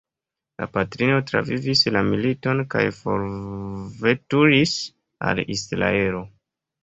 [0.59, 4.75] La patrino travivis la militon kaj forveturis
[5.33, 6.23] al Israelo.